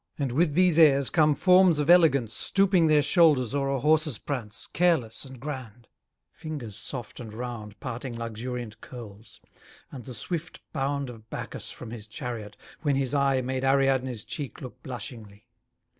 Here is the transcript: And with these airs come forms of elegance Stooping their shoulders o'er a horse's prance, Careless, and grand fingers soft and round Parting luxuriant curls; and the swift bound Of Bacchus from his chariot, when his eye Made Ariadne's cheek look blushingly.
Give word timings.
And 0.17 0.31
with 0.31 0.55
these 0.55 0.79
airs 0.79 1.11
come 1.11 1.35
forms 1.35 1.77
of 1.77 1.87
elegance 1.87 2.33
Stooping 2.33 2.87
their 2.87 3.03
shoulders 3.03 3.53
o'er 3.53 3.69
a 3.69 3.79
horse's 3.79 4.17
prance, 4.17 4.65
Careless, 4.65 5.25
and 5.25 5.39
grand 5.39 5.87
fingers 6.31 6.75
soft 6.75 7.19
and 7.19 7.31
round 7.31 7.79
Parting 7.79 8.17
luxuriant 8.17 8.81
curls; 8.81 9.39
and 9.91 10.03
the 10.05 10.15
swift 10.15 10.59
bound 10.73 11.11
Of 11.11 11.29
Bacchus 11.29 11.69
from 11.69 11.91
his 11.91 12.07
chariot, 12.07 12.57
when 12.81 12.95
his 12.95 13.13
eye 13.13 13.41
Made 13.41 13.63
Ariadne's 13.63 14.25
cheek 14.25 14.59
look 14.59 14.81
blushingly. 14.81 15.45